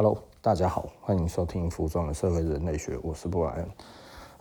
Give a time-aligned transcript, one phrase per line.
[0.00, 3.68] Hello，大家好，欢迎收听《服装的社会人类学》，我是布莱恩。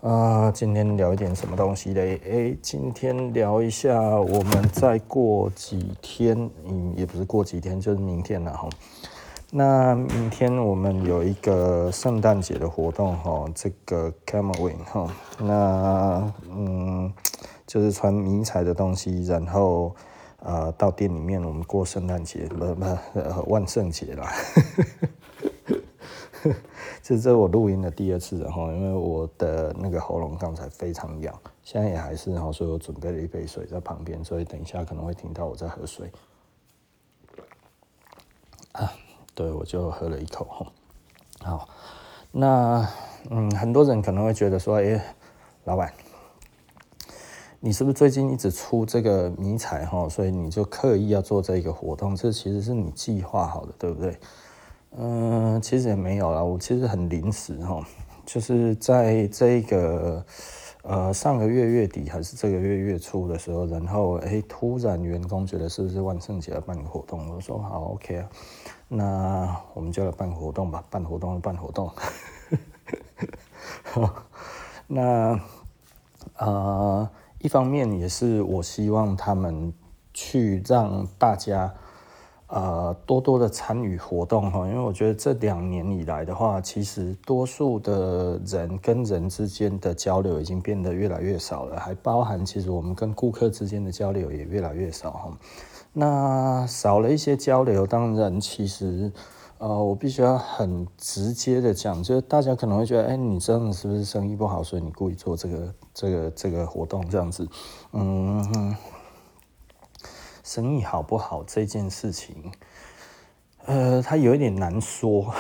[0.01, 2.21] 呃，今天聊一点什么东西嘞？
[2.25, 8.69] 诶，今天聊一下，我们再过几天，嗯，也不是过几天，就是明天了哈。
[9.49, 17.11] 那明天我们有一个圣诞节的活动哈，这个 Camowin 哈，那嗯，
[17.65, 19.95] 就是穿迷彩的东西，然后。
[20.39, 22.85] 呃，到店里面我们过圣诞节，不不，
[23.15, 24.31] 呃，万圣节啦。
[27.01, 31.33] 这是我录音的第二次哈，因为我的那个喉咙刚才非常痒，
[31.63, 36.11] 现在也还是哈，所以我准备了一杯水在旁边，所以等一下可能会听到我在喝水。
[38.73, 38.91] 啊，
[39.33, 40.67] 对，我就喝了一口。
[41.41, 41.67] 好，
[42.31, 42.87] 那
[43.29, 45.15] 嗯，很多人可能会觉得说，哎、
[45.63, 45.93] 老板。
[47.59, 52.15] 你是不是最近一直出这个迷彩哈，所以你就刻意要做这个活动？
[52.15, 54.15] 这其实是你计划好的，对不对？
[54.91, 57.85] 嗯，其实也没有啦，我其实很临时哈，
[58.25, 60.25] 就是在这个
[60.83, 67.29] 呃上个月月底还是这个月月初的时候，然后哎突然员工觉得是不是万圣节要办个活动？
[67.35, 68.29] 我说好 OK 啊，
[68.87, 71.91] 那我们就来办活动吧，办活动办活动。
[74.87, 75.39] 那。
[76.37, 79.73] 呃一方面也是我希望他们
[80.13, 81.73] 去让大家
[82.47, 95.37] 呃多多的参与活动哈，因为我觉得这两年以来的话，其实多数的人跟人之间的交流已经变得越来越少了，还包含其实我们跟顾客之间的交流也越来越少哈。
[95.93, 99.11] 那少了一些交流，当然其实。
[99.59, 107.49] 呃，我必须要很直接的讲，就是大家可能会觉得，哎、你这样子是不是生意不好，所以你故意做这个、这个、这个活动这样子？
[107.93, 108.75] 嗯，
[110.47, 112.33] 生意好不好这件事情，
[113.65, 115.33] 呃，它有一点难说。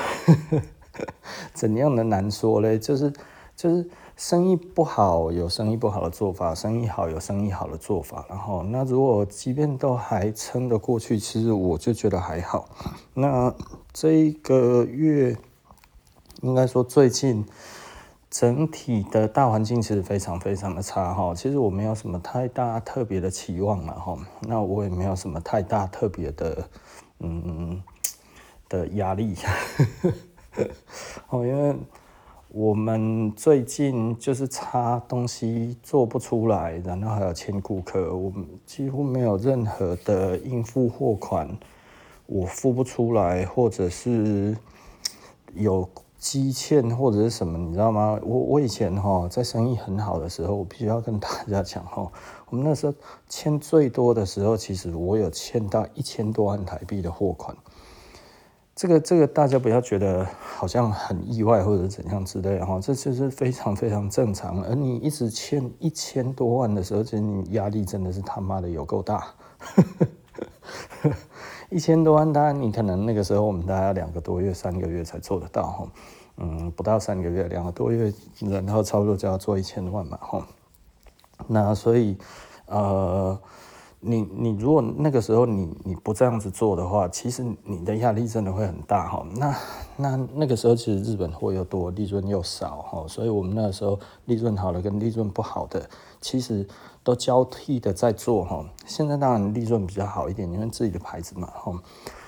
[1.55, 2.77] 怎样的难说嘞？
[2.77, 3.13] 就是
[3.55, 8.25] 就是生意不好有生意不好的做法，生意好有生意好的做法。
[8.27, 12.67] 然后，那如果即便都还撑得过去，其实我就觉得还好。
[13.13, 13.55] 那。
[13.93, 15.35] 这一个月，
[16.41, 17.43] 应该说最近
[18.29, 21.33] 整体的大环境其实非常非常的差哈。
[21.33, 24.17] 其实我没有什么太大特别的期望了哈。
[24.41, 26.69] 那我也没有什么太大特别的
[27.19, 27.81] 嗯
[28.67, 29.35] 的压力。
[31.29, 31.75] 哦，因为
[32.49, 41.47] 我们最近就是差东西做不出来，然后还要欠顾客，我们几乎没有任何的应付货款。
[42.25, 44.57] 我付不出来，或者是
[45.53, 48.19] 有积欠，或者是什么，你知道吗？
[48.23, 52.11] 我我以前哈在生意很好的时候，我必须要跟大家讲哈，
[52.49, 52.93] 我们那时候
[53.29, 57.55] 欠最多的时候，其实我有欠到一千多万台币的货款。
[58.75, 64.61] 这个这个大家不要觉得好像很意外或者怎样之类哈，这就是非常非常正常。
[64.63, 69.33] 而你一直欠一千多万的时候，其实你压力真的是他妈的有够大。
[71.69, 75.87] 一千多万，当然你可能那个时候我们大概两个多月、三个月才做得到哈，
[76.37, 80.47] 嗯，不到三个月，两个多月，然后差不多就要做一千万嘛哈。
[81.45, 82.17] 那所以，
[82.67, 83.37] 呃，
[83.99, 89.25] 你你如果那个时候你你不这样子做的话，其实你的压力真的会很大哈。
[89.35, 89.55] 那
[89.97, 95.89] 那那个时候其实日本货又多，利润又少哈，所以我们那个时候利润好的跟利润不好的，
[96.21, 96.65] 其实。
[97.07, 101.73] 都交替的在做哈，现在当然利润比较好一点，因为自己的牌子嘛哈。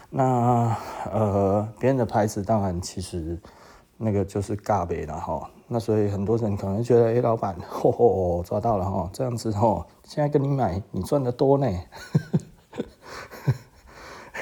[0.09, 0.73] 那
[1.11, 3.37] 呃别人的牌子当然其实
[3.97, 5.49] 那个就是尬呗了哈。
[5.67, 11.67] 那所以很多人可能觉得，哎、老板，嚯嚯，抓到了哈，这样子哈，现在跟你买，你赚得多呢。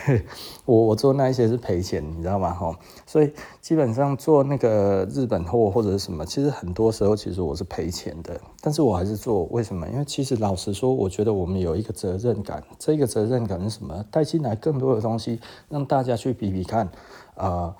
[0.65, 2.53] 我我做那一些是赔钱，你知道吗？
[2.53, 3.31] 哈，所以
[3.61, 9.43] 基本上做那个日本货或者是什么，其实很多时候其实我是赔钱的，但是我还是做。
[9.51, 9.87] 为什么？
[9.89, 12.63] 因为其实老实说，我觉得我们有一个责任感。
[12.79, 14.05] 这个责任感是什么？
[14.09, 16.89] 带进来更多的东西，让大家去比比看，
[17.35, 17.73] 呃，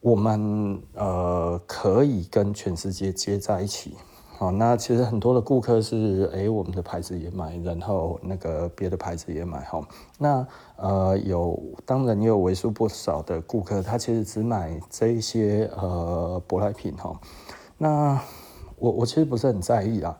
[0.00, 3.94] 我们呃可以跟全世界接在一起。
[4.38, 9.80] 好，那其实很多的顾客是，哎，我们的牌子也买，然后那个别的牌子也买，哈。
[10.18, 10.46] 那
[10.76, 17.18] 呃，有当然也有为数不少的顾客，他其实只买这一些呃舶来品，哈。
[17.78, 18.20] 那
[18.78, 20.14] 我我其实不是很在意啦，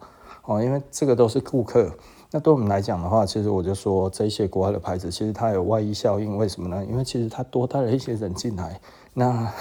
[0.46, 1.92] 哦，因为这个都是顾客。
[2.30, 6.82] 那对我们来讲的话，其实我就说这些国外的牌子，其实它有外溢效应，为什么呢？
[6.86, 8.80] 因为其实它多带了一些人进来，
[9.12, 9.52] 那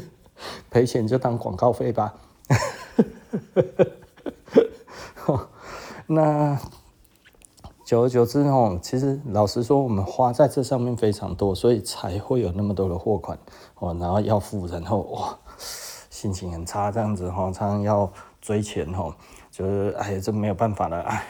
[0.70, 2.14] 赔钱就当广告费吧。
[6.06, 6.58] 那
[7.84, 13.38] 久而久之哦，其实老实说，我们花在这上面非常多，所以才会有那么多的货款
[13.78, 15.38] 哦，然后要付，然后哇，
[16.10, 18.10] 心情很差这样子哈，常常要
[18.40, 19.14] 追钱哦，
[19.50, 21.24] 就是哎呀，这没有办法了，哎，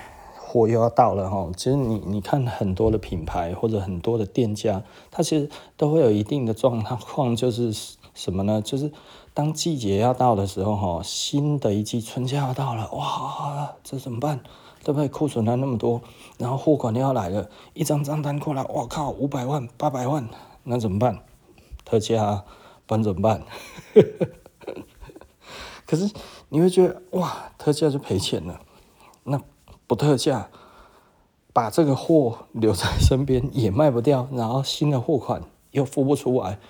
[0.49, 1.49] 货又要到了哈。
[1.57, 7.73] 其实你你看很多的品牌或者很多的店家，它其实都会有一定的状况，就是
[8.15, 8.63] 什么呢？
[8.63, 8.91] 就是
[9.35, 14.41] 当季节要到的时候哈，新的一季春夏要到了，哇，这怎么办？
[14.83, 15.09] 对不对？
[15.09, 16.01] 库存了那么多，
[16.39, 20.27] 然后货款又要来了，一张张单过来，我靠，五百万、八百万，
[20.65, 21.21] 那怎么办？
[21.85, 22.45] 特价啊，
[22.87, 23.43] 不然怎么办？
[25.87, 26.11] 可是
[26.51, 28.61] 你会觉得哇，特价就赔钱了，
[29.89, 30.49] 不特价，
[31.53, 35.43] 把这个货留在身边也卖不掉，然后新的货款
[35.73, 36.61] 又付不出来。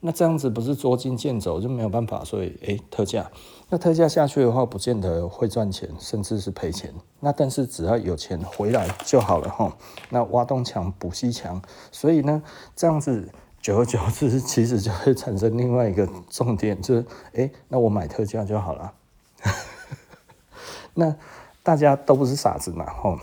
[0.00, 3.28] 那这样子不是捉襟见肘就没有办法，所以诶，特价，
[3.68, 6.94] 那特价下去的话，不见得会赚钱，甚至是赔钱。
[7.18, 9.76] 那但是只要有钱回来就好了哈。
[10.10, 11.60] 那挖东墙补西墙，
[11.90, 12.40] 所以呢，
[12.76, 13.28] 这样子
[13.60, 18.92] 久而久之，其实就会产生另外一个重点，就是诶，那我买特价就好了。
[20.94, 21.16] 那
[21.68, 23.18] 大家都不是傻子嘛，吼，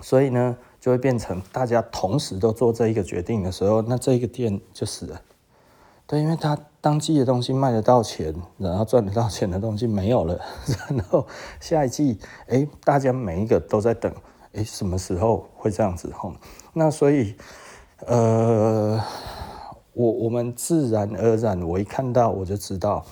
[0.00, 5.20] 所以呢，就会变成大家同时都做这一个决定的时候，那这一个店就死了。
[6.06, 10.40] 对，因为他当季的东西卖得到钱，然后赚得到钱的东西没有了，
[10.88, 11.26] 然后
[11.60, 14.10] 下一季，哎，大家每一个都在等，
[14.54, 16.10] 哎，什么时候会这样子？
[16.16, 16.32] 吼，
[16.72, 17.36] 那所以，
[18.06, 18.98] 呃，
[19.92, 23.04] 我我们自然而然，我一看到我就知道，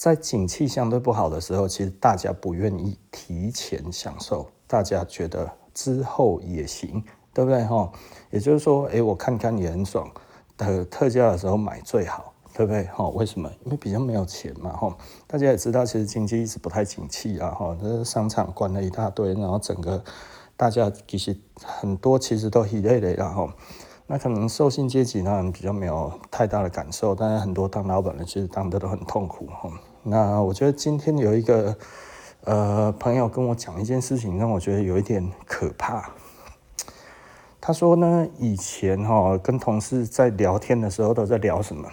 [0.00, 7.04] 在景气相对不好的时候，其实大家不愿意提前享受，大家觉得之后也行，
[7.34, 7.62] 对不对？
[7.64, 7.92] 哈，
[8.30, 10.10] 也就是说，哎，我看看也很爽。
[10.56, 12.84] 特特价的时候买最好，对不对？
[12.84, 13.50] 哈，为什么？
[13.66, 14.96] 因为比较没有钱嘛，哈。
[15.26, 17.76] 大家也知道，其实经济一直不太景气啊，哈。
[17.78, 20.02] 这商场关了一大堆，然后整个
[20.56, 23.50] 大家其实很多其实都很累的，然后
[24.06, 29.70] 那可能受薪阶级呢比较没有太大的感受，但是很多当老板的其实当的都很痛苦，哈。
[30.02, 31.76] 那我觉得今天有一个
[32.44, 36.10] 呃朋友跟我讲一件事情，让我觉得有一点可怕。
[37.60, 41.88] 他说呢，以前哈跟同事在聊天的时候都在聊什么？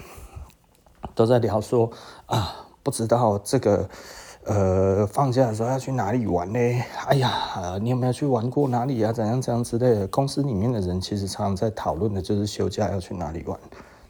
[1.13, 1.91] 都在聊说
[2.27, 3.89] 啊，不知道这个
[4.45, 6.59] 呃放假的时候要去哪里玩呢？
[7.07, 9.11] 哎呀，你有没有去玩过哪里啊？
[9.11, 10.07] 怎样怎样之类的？
[10.07, 13.59] 公司里面的人其实常常在讨论的就是休假要去哪里玩。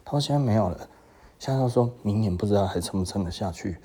[0.04, 0.88] 他说现在没有了，
[1.38, 3.78] 现在说明年不知道还撑不撑得下去。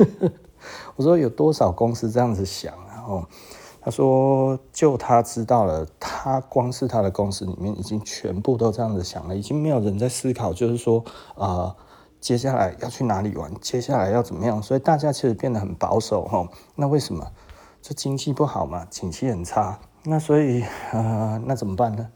[0.96, 3.24] 我说有多少公司这样子想，然后。
[3.86, 11.76] 他说：“就他知道了，他光是他的公司里面已经全部都这样子想了，已经没有人在思考，就是说，呃，
[12.18, 14.62] 接下来要去哪里玩，接下来要怎么样？
[14.62, 16.48] 所以大家其实变得很保守，哈。
[16.74, 17.30] 那为什么？
[17.82, 19.78] 这经济不好嘛，景气很差。
[20.04, 22.08] 那所以，呃，那怎么办呢？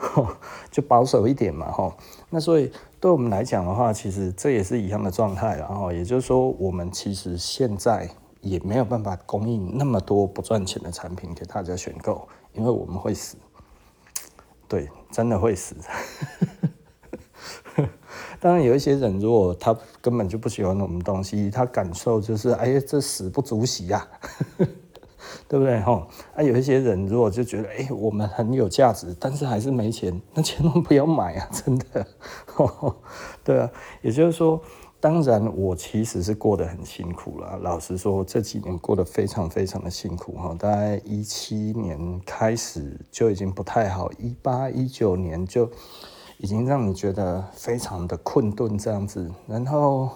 [0.70, 1.96] 就保守一点嘛，哈。
[2.30, 8.10] 那所以对我们来讲的话，其实这也是一样的状态，然后也就是说，我们其实现在。”
[8.42, 13.36] 也没有办法供应那么多不赚钱的产品给大家选购，因为我们会死。
[14.66, 15.76] 对，真的会死。
[18.40, 24.08] 当然，有一些人如果他根本就不喜欢我们东西，他感受就是哎呀，这死不足惜呀，
[25.50, 25.80] 对不对？
[25.80, 26.06] 哈，
[26.36, 32.06] 啊，有一些人如果就觉得哎，我们很有价值，但是还是没钱，那千万不要买啊，真的。
[33.42, 33.68] 对啊，
[34.00, 34.62] 也就是说。
[35.02, 37.56] 当然，我其实是过得很辛苦了。
[37.62, 40.54] 老实说，这几年过得非常非常的辛苦哈。
[40.58, 45.70] 大概一七年开始就已经不太好，一八一九年就
[46.36, 49.32] 已经让你觉得非常的困顿这样子。
[49.46, 50.10] 然后，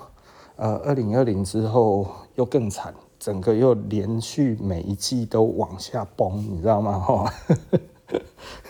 [0.56, 2.92] 呃，二零二零之后又更惨，
[3.24, 6.98] 整个又连续每一季都往下崩，你知道吗？
[6.98, 7.32] 哈，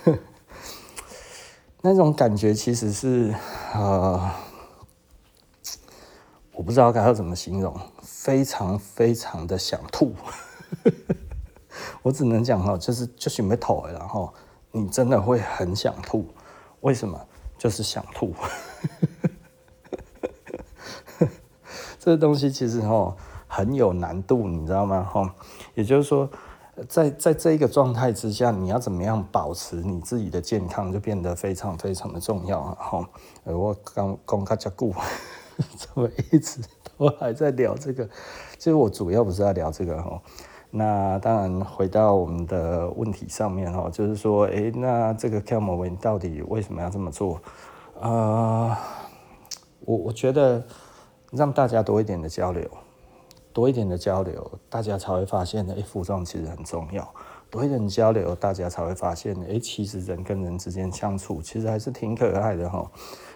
[1.82, 3.34] 那种感觉其实是
[3.74, 4.30] 呃。
[6.52, 10.14] 我不知道该要怎么形容，非常非常的想吐。
[12.02, 14.32] 我只能讲哈，就是就是没头了，然后
[14.70, 16.28] 你真的会很想吐。
[16.82, 17.20] 为什么？
[17.58, 18.32] 就是想吐。
[21.98, 23.16] 这个东西其实哈
[23.54, 25.02] 很有难度，你知道吗？
[25.04, 25.34] 哈，
[25.74, 26.28] 也就是说，
[26.88, 32.60] 在在这一个状态之下，你要怎么样保持你自己的健康，就变得非常非常的重要。
[32.60, 33.08] 哈，
[33.44, 34.92] 我刚刚刚加固。
[35.78, 36.60] 怎么一直
[36.98, 38.04] 都还在聊这个？
[38.58, 40.20] 其实我主要不是在聊这个哈。
[40.72, 47.40] 那当然回到我们的问题上面哈，就是说，诶，那这个 Camel 到底为什么要这么做？
[48.00, 48.76] 呃，
[49.82, 50.60] 我我觉得
[51.30, 52.68] 让大家多一点的交流，
[53.54, 57.08] 多一点的交流，大家才会发现，哎，服装其实很重要。
[57.48, 62.90] 多一点交流，大家才会发现，哎，其实人跟人之间相处，其实还是挺可爱的哈。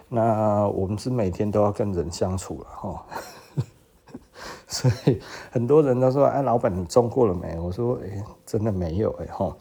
[0.09, 3.05] 那我们是每天都要跟人相处了哈。
[4.67, 5.21] 所以
[5.51, 9.57] 很多人都说：“哎，老板，你中过了没？”我说：“哎，真的没有哎吼。”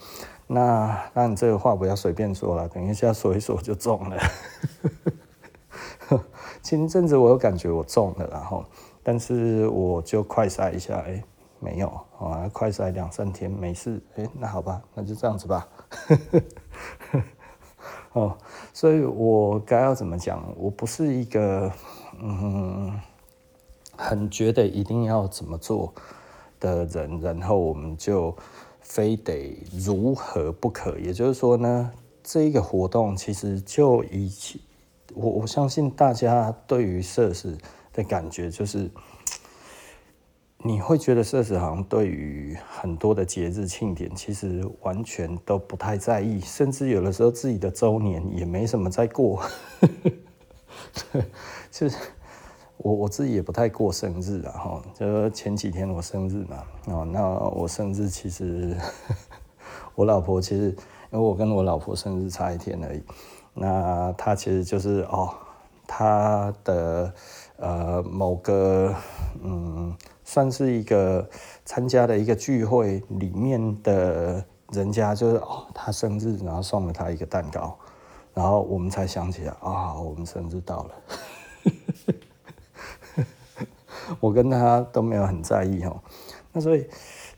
[0.51, 4.17] 那那你这个话不要随便说了，等一下说一说就中了。
[6.63, 8.65] 前一阵子我有感觉我中了，然后，
[9.09, 11.25] 但是我就快筛一下，哎，
[11.61, 11.89] 没有
[12.19, 15.67] 啊，快筛两三天没事，哎，那好吧，那就这样子吧。
[18.13, 18.37] 哦，
[18.75, 20.45] 所以我该要怎么讲？
[20.59, 21.73] 我不是一个
[22.21, 23.01] 嗯。
[24.01, 25.93] 很觉得一定要怎么做
[26.61, 28.37] 的人，然后我们就
[28.81, 30.97] 非得如何不可。
[30.99, 31.91] 也就是说呢，
[32.23, 34.61] 这一个活动其实就以前，
[35.15, 37.59] 我我相信大家对于设施
[37.99, 38.89] 的感觉就是，
[40.59, 49.43] 你会觉得社死好像对于很多的节日庆典，其实完全都不太在意，甚至有的时候自己的周年也没什么在过，
[51.71, 51.97] 就是。
[52.81, 58.77] 我我自己也不太过生日啊，哈，就前几天我生日嘛，哦，那我生日其实
[59.97, 60.67] 我老婆其实，
[61.11, 63.03] 因为我跟我老婆生日差一天而已，
[63.53, 65.35] 那她其实就是哦，
[65.89, 67.13] 她的
[67.59, 68.95] 呃某个
[69.43, 71.29] 嗯，算是一个
[71.65, 77.79] 参加的一个聚会里面的人家，就是哦，他生日，然后送了他一个蛋糕，
[78.35, 80.95] 然后我们才想起来啊，我们生日到了。
[84.21, 86.01] 我跟他都没有很在意哦，
[86.53, 86.87] 那所以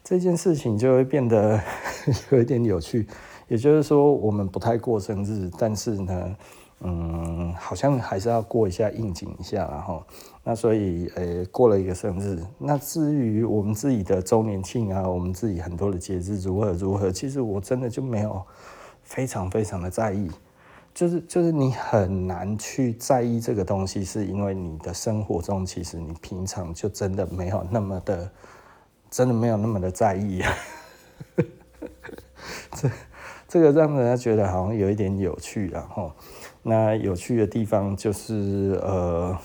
[0.05, 1.61] 这件事情就会变得
[2.31, 3.07] 有一点有趣。
[3.49, 6.37] 也就是说，我们不太过生日，但是呢，
[6.83, 10.03] 嗯，好像还是要过一下应景一下，然后
[10.43, 12.43] 那所以诶，过了一个生日。
[12.59, 18.43] 那至于我们自己的周年庆啊，我们自己很多的节日如何如何，其实我真的就没有
[19.03, 20.31] 非常非常的在意。
[20.93, 28.31] 就是就是你很难去在意这个东西，是因为你的生活中其实你平常就真的没有那么的，
[29.09, 30.53] 真的没有那么的在意啊。
[32.75, 32.91] 这
[33.47, 36.13] 这个让人家觉得好像有一点有趣，然后
[36.63, 39.39] 那有趣的地方就是呃，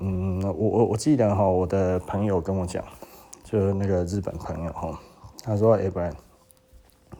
[0.00, 2.84] 嗯，我我我记得哈，我的朋友跟我讲，
[3.44, 4.98] 就是那个日本朋友哈，
[5.42, 6.14] 他说：“要，不然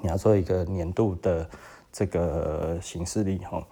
[0.01, 1.49] 你要做一个年度的。”
[1.91, 3.67] 这个行事历哈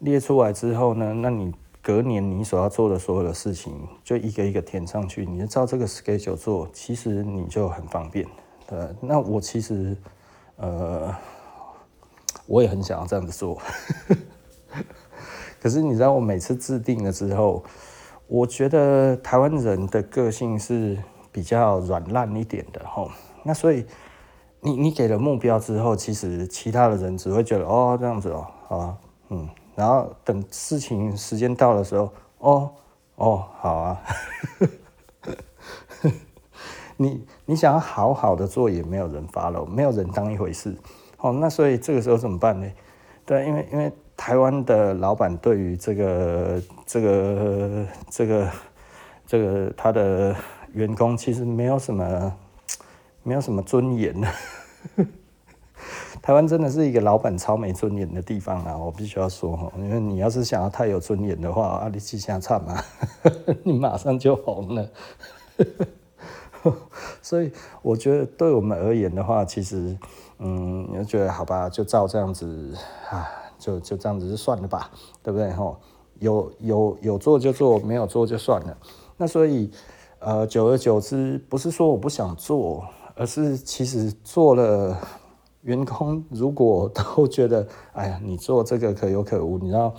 [0.00, 1.50] 列出来之后呢，那你
[1.80, 3.72] 隔年你所要做的所有的事情，
[4.04, 8.28] 就一个一个填上去，你就照这个 schedule 做，其实你就很方便。
[8.68, 9.96] 对，那我其实
[10.56, 11.12] 呃，
[12.52, 13.58] 我也很想要这样子做，
[15.58, 17.64] 可是你知道，我每次制定了之后，
[18.26, 20.98] 我觉得台湾人的个性是
[21.32, 23.10] 比较软烂一点的吼，
[23.42, 23.86] 那所以。
[24.64, 28.96] 你你给了目标之后，其实其他的人只会觉得哦这样子哦好啊
[29.30, 32.70] 嗯，然后等事情时间到的时候，哦
[33.16, 34.00] 哦好啊，
[36.96, 40.76] 你你想要好好的做也没有人 follow，没有人当一回事，
[41.22, 42.70] 哦那所以这个时候怎么办呢？
[43.24, 48.50] 对，因为因为台湾的老板对于这个这个这个
[49.26, 50.36] 这个他的
[50.74, 52.36] 员工其实没有什么。
[53.24, 54.26] 没有什么尊严的，
[56.20, 58.76] 台湾真的是一个老板超没尊严的地方啊！
[58.76, 62.82] 我必须要说哈，因为你要是想要太有尊严的话，阿里记下唱嘛，
[63.62, 64.90] 你马上就红了。
[67.22, 69.96] 所以我觉得对我们而言的话，其实，
[70.44, 72.74] 嗯，你就觉得好吧，就照这样子
[73.10, 74.90] 啊，就就这样子就算了吧，
[75.22, 75.52] 对不对？
[75.52, 75.78] 吼，
[76.18, 78.76] 有有有做就做，没有做就算了。
[79.16, 79.70] 那所以，
[80.18, 82.84] 呃，久而久之，不是说我不想做。
[83.14, 84.96] 而是其实做了，
[85.60, 89.58] 员工如果都觉得，哎呀，你做这个可有可无。
[89.58, 89.94] 你知道，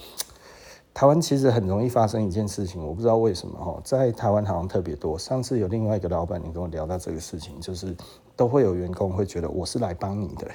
[0.93, 5.17] 台湾其实很容易发生一件事情，我不知道为什么哈，在台湾好像特别多。
[5.17, 7.95] 上次有另外一个老板，你跟我聊到这个事情，就是
[8.35, 10.51] 都会有员工会觉得我是来帮你的。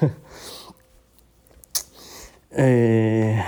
[2.50, 3.44] 诶、欸。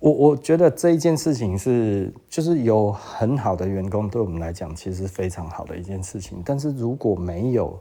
[0.00, 6.42] 我我觉得这一件事情是，就是有很好的员工，对我们来讲其实是非常好的一件事情。
[6.44, 7.78] 但是如果没有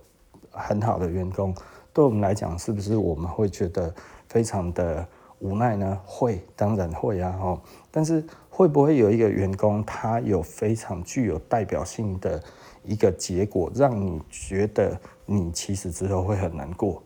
[0.52, 1.52] 很好的员工，
[1.92, 3.92] 对我们来讲，是不是我们会觉得
[4.32, 5.06] 非常的
[5.40, 6.00] 无奈呢？
[6.06, 7.38] 会，当然会啊！
[7.42, 7.62] 哦，
[7.92, 12.42] 但是会不会有一个员工，他有非常具有代表性的
[12.82, 17.04] 一个结果，让你觉得你其实之后会很难过？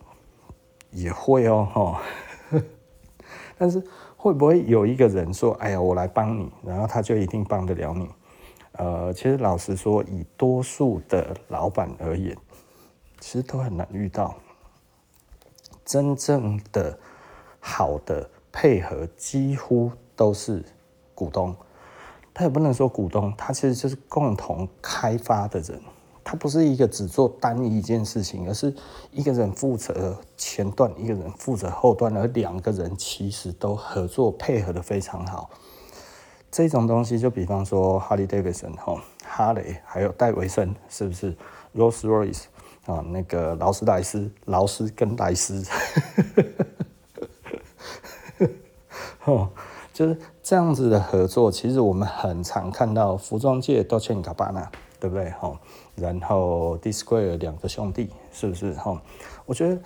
[0.92, 2.02] 也会哦，哈。
[3.58, 3.84] 但是
[4.16, 8.08] 会不会有一个人说：“哎呀，我来帮你”，然后他就一定帮得了你？
[8.74, 12.38] 呃，其实老实说，以多数的老板而言，
[13.20, 14.36] 其实都很难遇到
[15.86, 16.98] 真正的
[17.68, 20.64] 好的配合，几乎都是
[21.16, 21.56] 股东。
[22.32, 25.82] 他也不能说股东，他其实就是共同开发的人。
[26.24, 28.72] 他不是一个只做单一一件事情，而是
[29.12, 35.50] 一个人负责前段，一个人负责后段，而两个人其实都合作配合得非常好。
[36.52, 41.36] 这种东西，就比方说哈利·戴维森哈，哈雷还有戴维森，是不是
[41.76, 42.44] ？Rolls-Royce
[42.86, 45.64] 啊，那个劳斯莱斯，劳斯跟莱斯，
[49.32, 49.50] 哦，
[49.92, 51.52] 就是这样子的合作。
[51.52, 55.34] 其实我们很常看到服装界都欠卡巴纳，对不对？
[55.42, 55.58] 哦。
[55.96, 59.00] 然后，D-Square 两个兄弟是不是哦？
[59.46, 59.80] 我觉得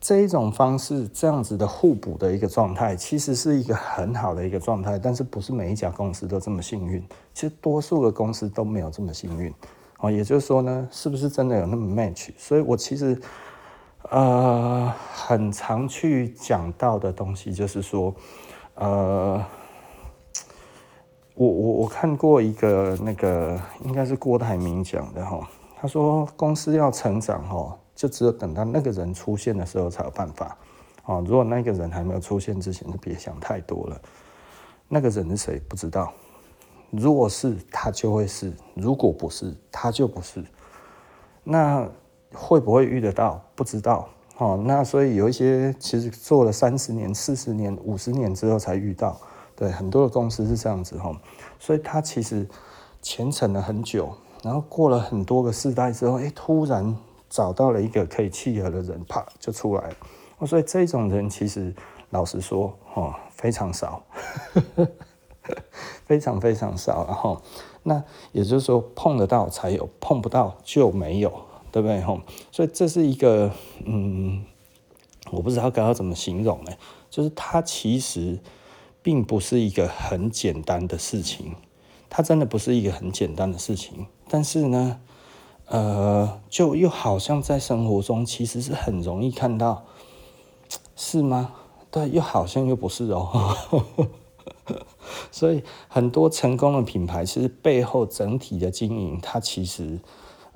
[0.00, 4.98] 这一种方式，这样子的互补的一个状态，其实是一个很好的一个状态。
[4.98, 7.04] 但是不是每一家公司都这么幸运？
[7.34, 9.52] 其实多数的公司都没有这么幸运。
[9.98, 12.30] 哦，也就是说呢，是不是真的有那么 match？
[12.38, 13.20] 所以我其实
[14.08, 18.14] 呃很常去讲到的东西，就是说
[18.74, 19.44] 呃。
[21.34, 25.48] 我我我看过一个那个应该是郭台铭讲的哈，
[25.80, 30.54] 他说公司要成长哈，就只有等到那个人出现的时候才有办法
[31.02, 31.18] 啊。
[31.20, 33.98] 如果那个人还没有出现之前，就别想太多了。
[34.86, 36.12] 那个人是谁不知道，
[36.90, 40.44] 如果是他就会是，如果不是他就不是。
[41.42, 41.88] 那
[42.34, 43.42] 会不会遇得到？
[43.54, 44.06] 不知道
[44.40, 44.60] 哦。
[44.66, 49.16] 那所以有一些其实做了三十年、四十年、五十年之后才遇到。
[49.56, 51.14] 对，很多的公司是这样子哈，
[51.58, 52.48] 所以他其实
[53.02, 54.10] 虔诚了很久，
[54.42, 56.96] 然后过了很多个世代之后，哎，突然
[57.28, 60.46] 找到了一个可以契合的人，啪就出来了。
[60.46, 61.74] 所以这种人其实
[62.08, 64.02] 老实说，哦，非常少，
[66.06, 67.04] 非常非常少。
[67.06, 67.42] 然后，
[67.82, 71.30] 那也就是说，碰得到才有，碰不到就没有，
[71.72, 72.00] 对不对？
[72.02, 72.20] 吼，
[72.52, 73.50] 所以这是一个，
[73.84, 74.44] 嗯，
[75.30, 76.72] 我不知道该要怎么形容呢，
[77.10, 78.38] 就是它其实。
[79.02, 81.54] 并不是一个很简单的事情，
[82.10, 84.04] 它真的不是一个很简单的事情。
[84.28, 85.00] 但是呢，
[85.68, 89.86] 呃，就又好像在生活中其实是很容易看到，
[90.94, 91.54] 是吗？
[91.90, 93.56] 对，又好像又不是哦。
[95.32, 99.98] 所以很多成功的品牌，其实背后整体的经营，它其实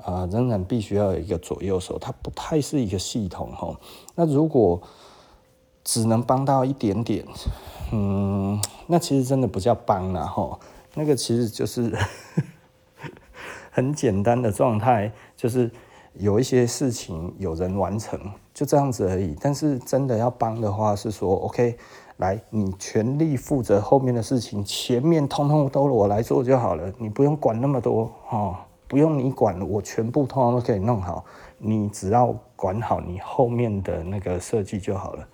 [0.04, 3.74] 啊、仍然必须要有一个左右手，它不太是一个系统哈。
[4.14, 4.80] 那如果
[5.82, 7.24] 只能帮到一点点。
[7.92, 10.58] 嗯，那其实真的不叫帮了哈，
[10.94, 11.92] 那个其实就是
[13.70, 15.70] 很简单的状态，就是
[16.14, 18.18] 有一些事情有人完成，
[18.52, 19.36] 就这样子而已。
[19.40, 21.76] 但是真的要帮的话，是说 OK，
[22.16, 31.24] 来，你全力负责后面的事情，前面通通都我来做就好了，你不用管那么多哈，不用你管，我全部通通都可以弄好，
[31.58, 35.28] 你只要管好你后面的那个设计就好了。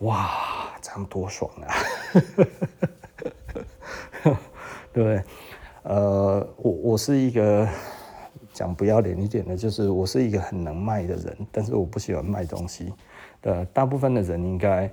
[0.00, 0.30] 哇，
[0.80, 1.74] 这样多爽啊！
[4.92, 5.22] 对 不对？
[5.82, 7.66] 呃，我我是一个
[8.52, 12.92] 讲不要脸一点的，就是我是一个很能卖的人，但是我不喜欢卖东西。
[13.40, 14.90] 的大部分的人应该，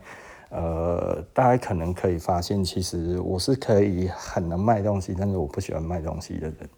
[0.56, 6.70] 呃，大家可能可以发现，其实我是可以很能卖东西，但是我不喜欢卖东西的人。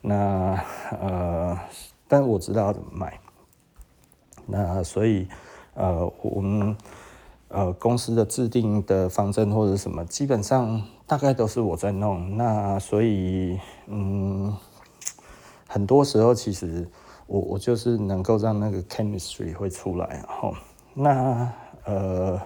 [0.00, 0.64] 那
[1.00, 1.58] 呃，
[2.08, 3.20] 但我知道怎么卖。
[4.46, 5.28] 那所以
[5.74, 6.76] 呃，我们。
[7.52, 12.36] 呃，公司的制定的方针或者什么，基本上大概都是我在弄。
[12.36, 14.56] 那所以，嗯，
[15.66, 16.88] 很多时候其实
[17.26, 20.06] 我我就是能够让那个 chemistry 会出来。
[20.10, 20.54] 然后，
[20.94, 21.52] 那
[21.86, 22.40] 呃，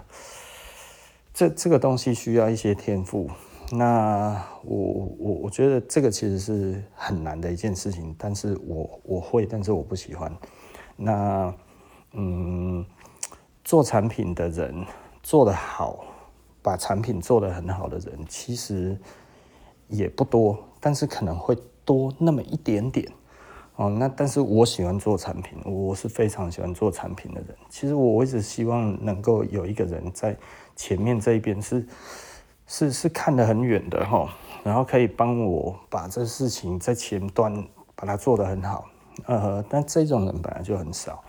[1.35, 3.29] 这这个东西需要一些天赋。
[3.71, 4.77] 那我
[5.19, 10.35] 我我觉得这个其实是很难的一件事情，但是我我会，但是我不喜欢。
[10.97, 11.55] 那
[12.13, 12.83] 嗯。
[13.67, 14.85] 做产品的人
[15.23, 16.05] 做得好，
[16.61, 18.95] 把产品做得很好的人其实
[19.89, 23.11] 也不多，但是可能会多那么一点点
[23.77, 23.89] 哦。
[23.89, 27.57] 那但是我喜欢做产品，我是非常喜欢做产品的人。
[27.71, 30.37] 其实我一直希望能够有一个人在
[30.77, 31.87] 前面这一边是
[32.67, 34.29] 是是看得很远的哈，
[34.63, 38.87] 然后可以帮我把这事情在前端把它做得很好。
[39.27, 41.23] 呃，但这种人本来就很少。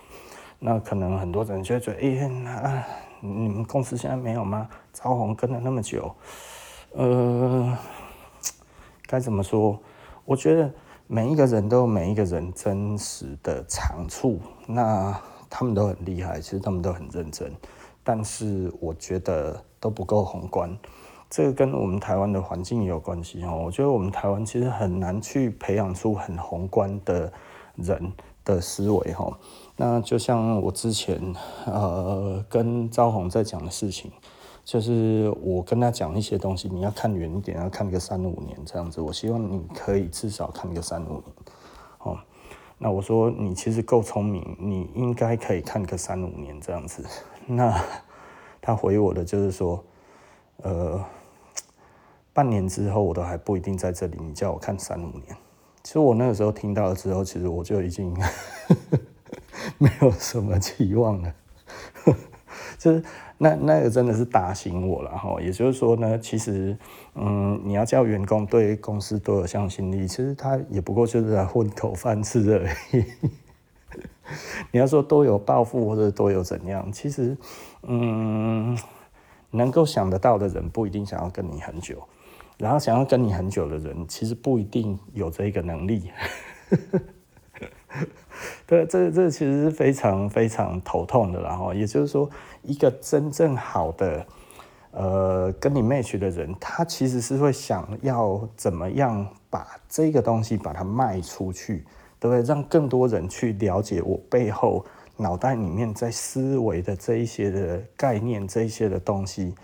[0.58, 2.84] 那可能很多人就会觉得，哎、欸，那
[3.20, 4.68] 你们公司现在没有吗？
[4.92, 6.14] 招红跟了那么久，
[6.92, 7.76] 呃，
[9.06, 9.78] 该怎么说？
[10.24, 10.72] 我觉得
[11.06, 15.14] 每一个人都有每一个人真实的长处，那
[15.50, 17.52] 他们都很厉害，其实他们都很认真。
[18.06, 20.70] 但是我觉得都不够宏观。
[21.28, 23.64] 这个跟我们台湾的环境也有关系哦。
[23.66, 27.32] 我觉得我们台湾其实很难去培养出很宏观的
[27.74, 28.12] 人
[28.44, 29.36] 的思维哈。
[29.76, 31.20] 那就像我之前
[31.64, 34.08] 呃跟昭宏在讲的事情，
[34.64, 39.00] 就是我跟他讲一些东西，你要看远一点，要看个三五年这样子。
[39.00, 41.24] 我希望你可以至少看个三五年
[42.04, 42.16] 哦。
[42.78, 47.04] 那我说你其实够聪明，你应该可以看个三五年这样子。
[47.46, 47.82] 那
[48.60, 49.82] 他回我的就是说，
[50.58, 51.04] 呃。
[52.32, 54.18] 半年之后，我都还不一定在这里。
[54.20, 55.34] 你叫我看三五年，
[55.82, 58.14] 其实我那个时候听到了之后，其实我就已经
[59.80, 61.34] 没有什么期望了。
[62.76, 63.02] 就是
[63.38, 65.40] 那那个真的是打醒我了哈。
[65.40, 66.76] 也就是说呢，其实
[67.14, 73.02] 嗯，你要叫员工对公司多有向心力，其实他也不过就是来混口饭吃而已。
[74.72, 77.36] 你要说多有抱负或者多有怎样，其实
[77.82, 78.76] 嗯，
[79.50, 82.02] 能够想得到的人不一定想要跟你很久。
[82.58, 86.10] 然后想要跟你很久的人，其实不一定有这个能力。
[88.66, 91.40] 对，这这其实是非常非常头痛的。
[91.42, 92.28] 然后也就是说，
[92.62, 94.26] 一个真正好的
[94.90, 101.84] 呃跟你 match 的人，他其实是会想要怎么样把这个东西把它卖出去，
[102.28, 102.54] 对不对？
[102.54, 104.84] 让更多人去了解我背后
[105.16, 109.54] 脑袋里面在思维的这一些的概念，这一些的东西，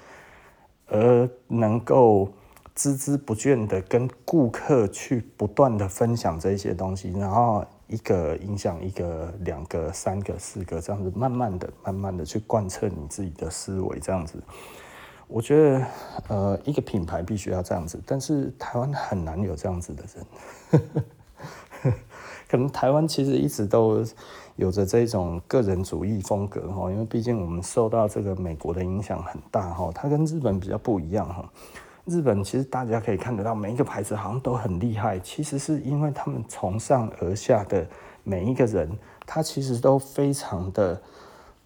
[0.86, 2.28] 而能够。
[2.74, 14.42] 孜孜不倦的跟顾客去不断的分享这些东西，然后一个影响一个、两个、三个、四个这样子，慢慢的、慢慢的去贯彻你自己的思维，这样子。
[15.28, 15.86] 我觉得，
[16.28, 20.80] 呃，一个品牌必须要这样子，但是台湾很难有这样子的人。
[22.52, 24.04] 可能台湾其实一直都
[24.56, 31.50] 有着这种个人主义风格哈，因为毕竟我们受到这个美国的影响很大哈，它跟日本比较不一样哈。
[32.04, 35.18] 日本其实大家可以看得到，每一个牌子好像都很厉害。
[35.20, 37.86] 其实是因为他们从上而下的
[38.22, 41.00] 每一个人，他其实都非常的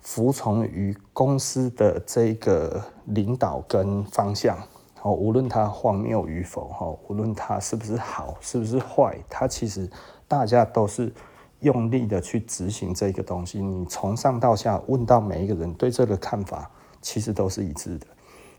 [0.01, 4.57] 服从于公司的这个领导跟方向。
[5.03, 9.89] 哦，无论他荒谬与否，哈，无论他是不是好，是不是坏，他其实
[10.29, 11.13] 大家都是
[11.61, 13.61] 用力的去执行这个东西。
[13.61, 18.07] 你从上到下问到每一个人对这个看法，其实都是一致的，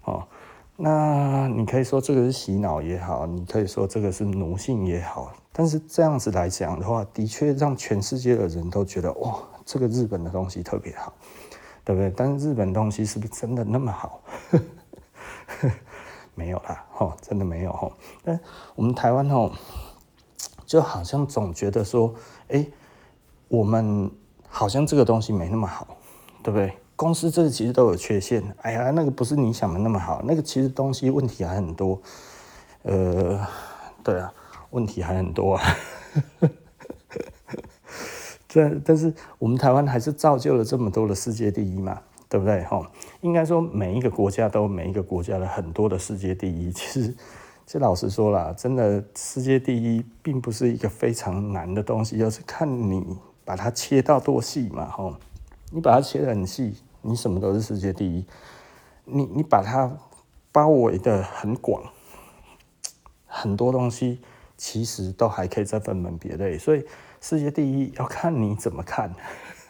[0.06, 0.24] 哦。
[0.80, 11.12] 那你可以说这个是洗脑也好，你可以说这个是奴性也好，但是这样子来讲的话，的确让全世界的人都觉得哇，这个日本的东西特别好，
[11.84, 12.14] 对不对？
[12.16, 14.22] 但是日本东西是不是真的那么好？
[16.36, 17.92] 没有啦，哦，真的没有哦。
[18.24, 18.40] 但
[18.76, 19.52] 我们台湾哦，
[20.68, 22.14] 就好像总觉得说，
[22.50, 22.68] 哎，
[23.48, 24.12] 我们
[24.48, 25.98] 好像这个东西没那么好，
[26.44, 26.74] 对不对？
[26.98, 32.02] 公司这其实都有缺陷，哎呀，那个不是你想的那么好，那个其实东西问题还很多，
[32.84, 33.40] 呃，
[34.04, 34.34] 对啊，
[34.72, 35.64] 问题还很多啊，
[38.50, 42.64] 这但是我们台湾还是造就了这么多的世界第一嘛，对不对？
[42.64, 42.82] 哈，
[43.22, 47.16] 应该说每一个国家都有每一个国家的很多的世界第一，其实，
[47.68, 55.14] 这老实说啦，真的世界第一并不是一个非常难的东西，要是看你把它切到多细嘛，吼，
[55.70, 56.78] 你把它切得很细。
[57.02, 58.26] 你什么都是世界第一，
[59.04, 59.98] 你你把它
[60.54, 61.84] 包围得很广，
[63.26, 64.22] 很多东西
[64.56, 66.86] 其实都还可以再分门别类，所以
[67.20, 69.14] 世界第一要看你怎么看。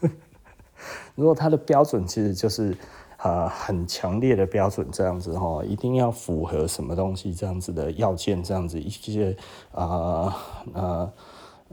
[1.16, 2.78] 如果它的标准其实就是
[3.18, 9.36] 呃很强烈的标准这样子哈，一定要符合什么东西这样子的要件，这样子一些
[9.72, 10.36] 啊
[10.74, 11.12] 啊。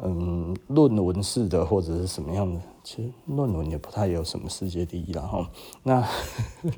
[0.02, 5.48] 嗯，论文式的或者是什么样的，其实论文也不太有什么世界第一了哈。
[5.84, 6.04] 那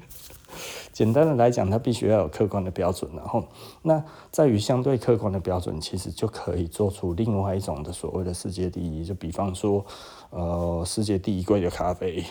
[0.93, 3.43] 简单的来讲，它必须要有客观的标准，然后
[3.81, 9.03] 那在于相对客观的标准，其实就可以做出另外一种的所谓的世界第一。
[9.03, 9.83] 就比方说，
[10.29, 12.23] 呃，世界第一贵的咖啡，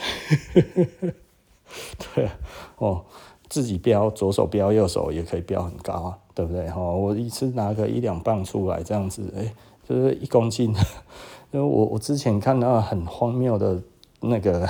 [2.15, 2.29] 对
[2.77, 3.03] 哦，
[3.49, 6.69] 自己标左手标右手也可以标很高，对不对？
[6.69, 9.53] 哈，我一次拿个一两磅出来这样子，哎。
[9.87, 10.73] 就是一公斤，
[11.53, 13.79] 因为我我之前看到很荒谬的
[14.21, 14.67] 那个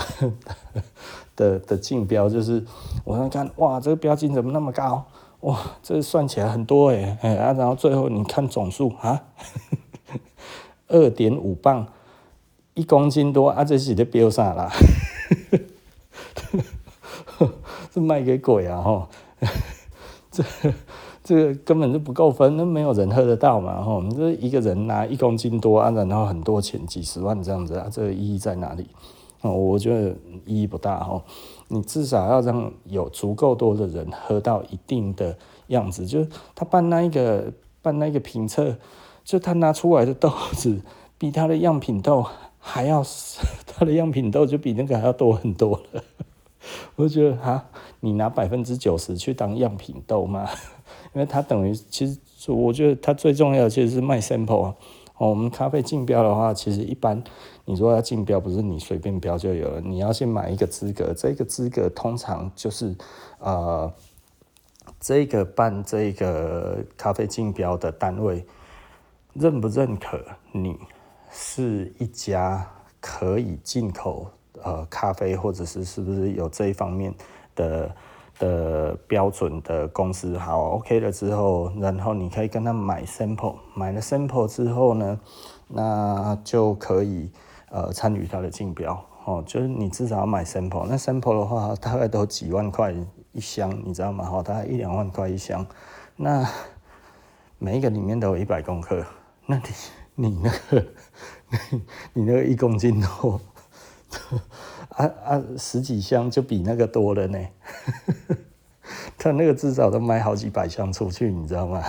[1.37, 2.61] 的的竞标，就是
[3.05, 5.05] 我在看哇，这个标金怎么那么高？
[5.39, 9.23] 哇，这算起来很多哎哎啊，然后最后你看总数啊，
[10.89, 11.87] 二点五磅，
[12.73, 14.69] 一公斤多啊，这是在标啥啦？
[17.95, 19.07] 是卖给鬼啊吼！
[20.29, 20.43] 这。
[21.27, 23.99] 这个根本就不够分，那没有人喝得到嘛，吼！
[24.03, 28.85] 你这一个人拿一公斤多啊，然后很多钱，几十万这样子啊，这个意义在哪里？
[29.41, 31.19] 哦我觉得意义不大哈。
[31.67, 35.35] 你至少要让有足够多的人喝到一定的
[35.69, 38.75] 样子，就是他办那一个办那个评测，
[39.23, 40.79] 就他拿出来的豆子
[41.17, 42.23] 比他的样品豆
[42.59, 43.03] 还要，
[43.65, 46.03] 他的样品豆就比那个还要多很多了。
[46.97, 47.65] 我觉得哈，
[48.05, 50.47] 你拿百分之九十去当样品豆吗？
[51.15, 52.05] 因为它等于其
[52.37, 54.75] 实，我觉得它最重要的其实是卖 sample 啊。
[55.17, 57.23] 哦，我们咖啡竞标的话，其实一般
[57.63, 61.13] 你说要竞标，不是你随便标就有了，你要先买一个资格。
[61.15, 62.93] 这个资格通常就是
[63.39, 63.91] 呃，
[64.99, 68.45] 这个办这个咖啡竞标的单位
[69.33, 70.77] 认不认可你
[71.31, 74.27] 是一家可以进口
[74.61, 77.11] 呃咖啡，或者是是不是有这一方面
[77.55, 77.95] 的。
[78.37, 85.17] 的标准的公司好 OK 了之后，然后你可以跟他买 sample，买了 sample 之后呢，
[85.69, 87.31] 那就可以
[87.69, 89.41] 呃参与他的竞标哦。
[89.47, 92.93] 就是你至少要买 sample，那 sample 的话大概都几万块
[93.31, 94.25] 一箱，你知道吗？
[94.25, 95.65] 哈，大概一两万块一箱。
[96.17, 96.45] 那
[97.57, 99.01] 每一个里面都有一百公克，
[99.45, 99.63] 那你
[100.15, 100.85] 你那个
[101.71, 103.39] 你你那个一公斤多。
[104.95, 107.39] 啊啊，十几箱就比那个多了呢，
[109.17, 111.83] 他那个至少都卖好几百箱出去，你知道吗？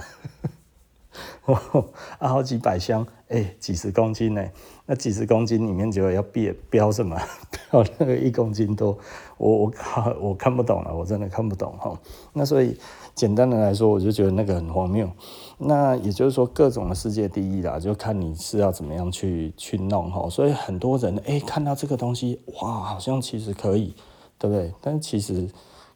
[2.18, 4.44] 啊，好几百箱，哎、几十公斤呢？
[4.86, 7.16] 那几十公斤里面就要标标什么？
[7.70, 8.98] 标那个一公斤多，
[9.38, 11.98] 我我靠， 我看不懂了，我真的看不懂哈。
[12.32, 12.76] 那所以
[13.14, 15.08] 简单的来说，我就觉得那个很荒谬。
[15.58, 20.28] 那也就是说，各种的世界第一啦，就看你是要怎么样去去弄哈。
[20.28, 23.94] 所以很多人哎、看到这个东西，哇，好像其实可以，
[24.38, 24.72] 对不对？
[24.80, 25.48] 但其实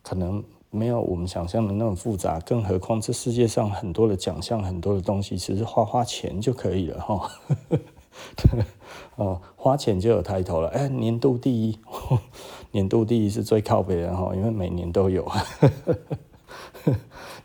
[0.03, 0.43] 可能。
[0.73, 7.29] 没有我们想象的那么复杂，更何况这世界上很多的奖项，很多的东西，其实花花钱就可以了哈。
[9.19, 10.69] 哦，花钱就有抬头了。
[10.69, 11.77] 哎，年度第一，
[12.73, 15.31] 年度第一是最靠北的哈，因为每年都有。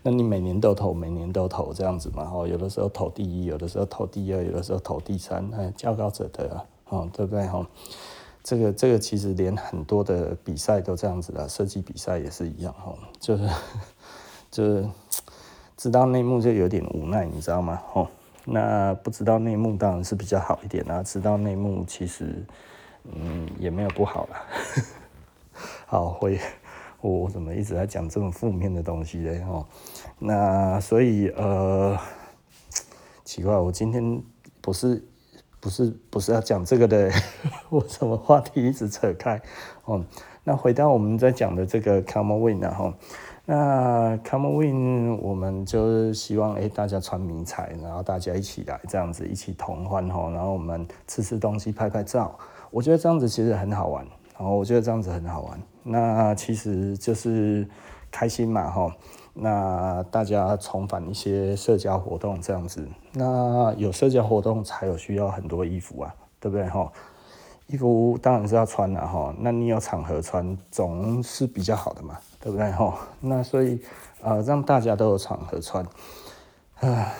[0.02, 2.30] 那你每年都投，每年都投这样子嘛？
[2.32, 7.66] 哦，有的时候投第一，有的时候投第二，有的时候投第三，哎，较高者得啊，哦，对不对哈？
[8.44, 13.48] 这个这个其实连很多的比赛都这样子的，设计比赛也是一样哈，就是
[14.50, 14.88] 就是
[15.76, 17.82] 知道内幕就有点无奈，你知道吗？
[17.94, 18.06] 哦，
[18.44, 22.44] 那不知道内幕当然是比较好一点啊，知道内幕其实
[23.04, 24.44] 嗯也没有不好啦。
[25.86, 26.38] 好，会
[27.00, 29.40] 我怎么一直在讲这么负面的东西嘞？
[29.48, 29.66] 哦，
[30.18, 31.98] 那所以呃
[33.24, 34.22] 奇怪，我今天
[34.60, 35.04] 不是。
[35.58, 37.10] 不是不是要讲这个的，
[37.70, 39.40] 我什么话题一直扯开
[39.84, 40.04] 哦。
[40.44, 42.92] 那回到我们在讲的这个 Common Win 然后，
[43.46, 52.38] 那 Common Win 我们就是希望哎大家穿迷彩，然后大家一起来这样子一起同欢吼，然后我们吃吃东西拍拍照，
[52.70, 54.06] 我觉得这样子其实很好玩，
[54.38, 57.68] 然后我觉得这样子很好玩，那其实就是
[58.10, 58.94] 开心嘛哈。
[59.38, 66.90] 那大家重返一些社交活动这样子，那有社交活动才有需要很多衣服啊，对不对哈？
[67.66, 72.96] 衣服当然是要穿的哈，那你有场合穿总是比较好的嘛，对不对哈？
[73.20, 73.78] 那所以
[74.22, 75.84] 呃，让大家都有场合穿，
[76.80, 77.12] 唉，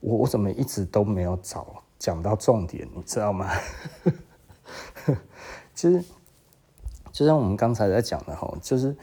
[0.00, 1.66] 我我怎么一直都没有找
[1.98, 3.48] 讲到重点，你知道吗？
[5.80, 6.04] 其实
[7.10, 8.94] 就像我们刚才在讲的哈，就是。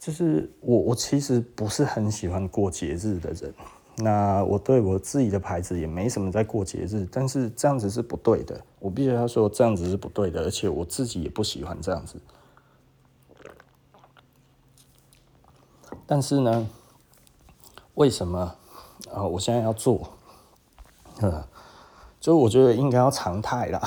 [0.00, 3.52] 就是我，我其实不是很喜欢过节日的人。
[3.96, 8.64] 那我对我自己的牌子也没什么在过节日，但是这样子是不对的。
[8.78, 12.14] 我必须要说，这样子是不对的，而且我自己也不喜欢这样子。
[16.06, 16.70] 但是呢，
[17.94, 18.54] 为什么
[19.12, 19.24] 啊？
[19.24, 20.12] 我现在要做，
[21.22, 21.42] 嗯，
[22.20, 23.82] 就我觉得应该要常态啦。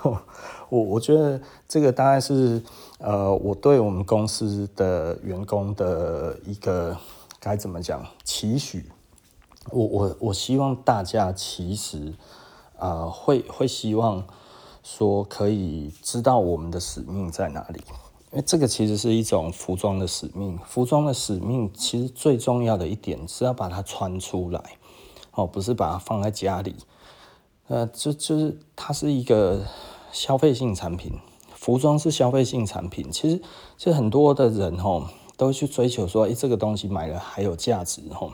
[0.74, 2.62] 我我觉得这个大概是。
[2.98, 6.96] 呃，我对我们公司的员工的一个
[7.38, 8.86] 该怎么讲期许，
[9.70, 12.14] 我我我希望大家其实
[12.78, 14.24] 呃会会希望
[14.82, 17.82] 说可以知道我们的使命在哪里，
[18.30, 20.58] 因为这个其实是一种服装的使命。
[20.64, 24.62] 服装的使命其实最重要的一点是要把它穿出来，
[25.32, 26.74] 哦，不是把它放在家里。
[27.66, 29.60] 呃，就就是它是一个
[30.14, 31.12] 消费性产品。
[31.56, 33.38] 服装是消费性产品，其实
[33.76, 38.32] 其实很多的人吼都去追求说，诶，这个东西买了还有价值吼。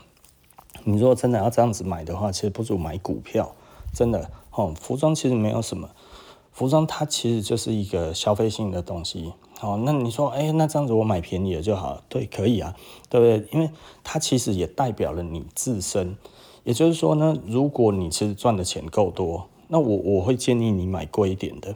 [0.83, 3.53] 你如果真的要这样子买的话，其实不如买股票，
[3.93, 4.73] 真的吼。
[4.73, 5.89] 服装其实没有什么，
[6.51, 9.31] 服装它其实就是一个消费性的东西。
[9.57, 12.75] 好，那你说，诶，那这样子我买便宜的就好，对，可以啊，
[13.09, 13.47] 对不对？
[13.53, 13.69] 因为
[14.03, 16.17] 它其实也代表了你自身，
[16.63, 21.73] 也就是说呢，如果你其实赚的钱够多，那我我会建议你买贵一点的。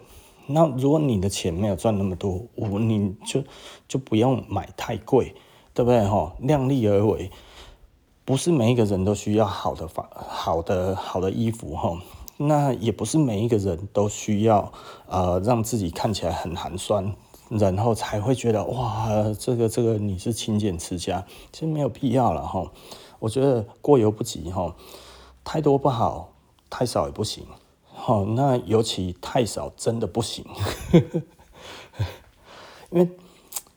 [0.47, 3.41] 那如果你的钱没有赚那么多，我你就
[3.87, 5.33] 就不用买太贵，
[5.73, 6.05] 对不对？
[6.05, 7.31] 哈，量力而为，
[8.25, 11.97] 不是每一个人都需要好的房、好的好的衣服，哈。
[12.35, 14.73] 那也不是每一个人都需要
[15.07, 17.15] 呃让自己看起来很寒酸，
[17.47, 19.07] 然后才会觉得哇，
[19.39, 22.69] 这个这个你是勤俭持家，其实没有必要了哈。
[23.19, 24.75] 我觉得过犹不及哈，
[25.45, 26.33] 太多不好，
[26.69, 27.45] 太少也不行。
[28.07, 30.45] 好，那尤其太少真的不行，
[32.91, 33.09] 因为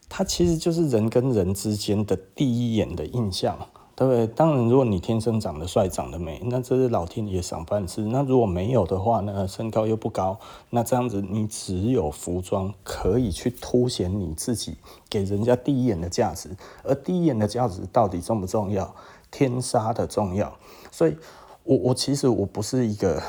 [0.07, 3.57] 它其实就是人跟人之间的第一眼的印象。
[3.97, 4.27] 对不对？
[4.29, 8.03] 当然，如果你天生长得帅、长得美，那这是老天爷赏饭吃。
[8.03, 9.49] 那如果没有的话呢？
[9.49, 10.39] 身高又不高，
[10.71, 14.77] 那这样子你只有服装可以去凸显你自己，
[15.11, 16.51] 给人家第一眼的价值。
[16.85, 18.95] 而第一眼的价值到底重不重要？
[19.33, 20.57] 天杀的重要。
[20.93, 21.17] 所以，
[21.65, 23.21] 我我其实我不是一个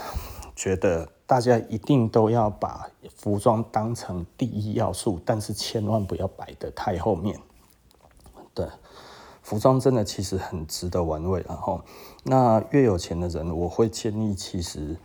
[0.60, 7.40] 觉得大家一定都要把服装当成第一要素，但是千万不要摆得太后面。
[8.54, 8.68] 对。
[9.42, 11.82] 服装真的其实很值得玩味，然后
[12.24, 14.98] 那越有钱的人，我会建议其实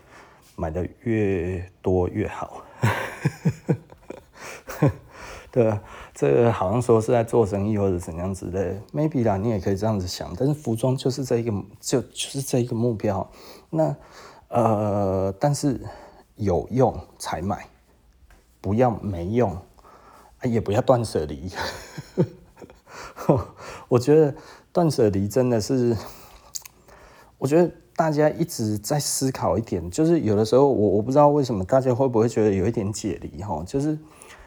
[0.56, 2.64] 买的越多越好。
[5.52, 5.78] 对，
[6.12, 10.34] 这好像说是在做生意或者怎样之类，maybe 啦，你也可以这样子想。
[10.36, 13.30] 但是服装就是这一个，就就是这一个目标。
[13.70, 13.94] 那
[14.48, 15.80] 呃，但是
[16.36, 17.66] 有用才买，
[18.60, 19.56] 不要没用，
[20.42, 21.50] 也不要断舍离。
[23.88, 24.34] 我觉得
[24.72, 25.96] 断舍离真的是，
[27.38, 33.96] 我觉得大家一直在思考一点，就是有的时候我我不知道为什么大家会不会觉得有一点解离哈，就是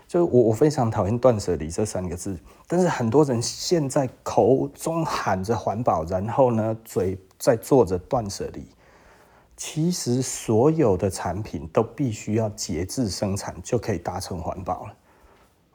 [0.07, 8.65] 就是我我非常讨厌断舍离这三个字，但是很多人现在口中喊着环保，然后呢嘴在做着断舍离，
[9.57, 14.93] 其实所有的产品都必须要节制生产就可以达成环保了。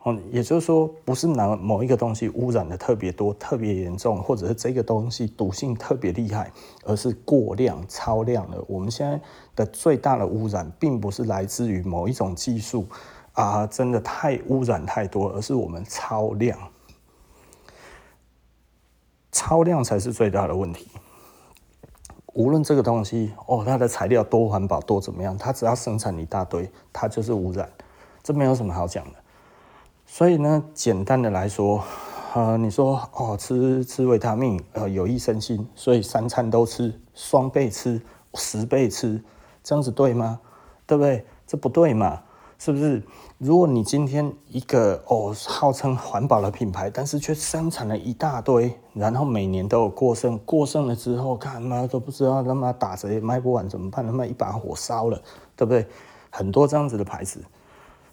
[0.04, 6.50] 哦，也就是说，不是哪某一个东西污染的特别多、特别严重，或者是这个东西毒性特别厉害，
[6.84, 8.64] 而是过量、超量了。
[8.66, 9.20] 我们现在
[9.54, 12.86] 的最大的污染，并不是来自于某一种技术
[13.34, 16.58] 啊，真的太污染太多，而是我们超量，
[19.30, 20.88] 超量才是最大的问题。
[22.34, 27.68] 无论这个东西哦，它的材料多环保、多怎么样，它只要生产一大堆，它就是污染，
[28.22, 29.18] 这没有什么好讲的。
[30.06, 31.82] 所以呢，简单的来说，
[32.34, 38.00] 呃，你说哦，吃吃维他命，呃，有益身心，所以三餐都吃，双倍吃，
[38.34, 39.22] 十倍吃，
[39.62, 40.40] 这样子对吗？
[40.86, 41.24] 对不对？
[41.46, 42.22] 这不对嘛，
[42.58, 43.02] 是不是？
[43.44, 54.06] 如果你今天一个哦，号称环保的品牌，但是却生产了一大堆，然后每年都有过剩，过剩了之后，看妈都不知道他妈打折也卖不完怎么办？
[54.06, 55.20] 他妈一把火烧了，
[55.56, 55.84] 对不对？
[56.30, 57.44] 很多这样子的牌子，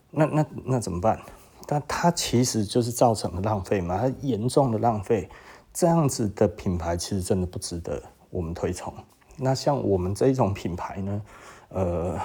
[0.09, 1.19] 那那那怎么办？
[1.67, 5.29] 但它其实就是造成了浪费嘛，它严重的浪费，
[5.71, 8.91] 这样子的品牌其实真的不值得我们推崇。
[9.37, 11.21] 那像我们这一种品牌呢，
[11.69, 12.19] 呃，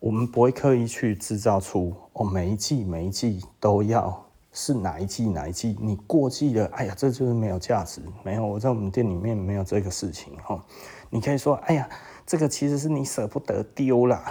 [0.00, 8.00] 我们不会刻意去制造出哦，每一季每一季都要是哪一季哪一季，你过季了，哎呀，这就是没有价值。
[8.24, 10.58] 没有，我在我们店里面没有这个事情哈。
[11.10, 11.86] 你可以说，哎呀，
[12.26, 14.24] 这个其实是你舍不得丢啦，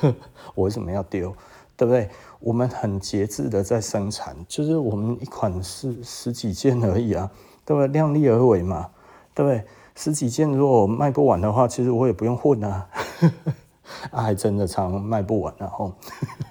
[0.56, 1.34] 我为什么要丢？
[1.76, 2.08] 对不对？
[2.40, 7.30] 我们很节制的在生产，就是我们一款是十几件而已啊，
[7.66, 7.88] 对不对？
[7.88, 8.88] 量力而为嘛，
[9.34, 9.62] 对不对？
[9.94, 12.88] 十几件如果卖不完的话，其实我也不用混啊，
[14.10, 15.92] 啊还真的常卖不完，然后，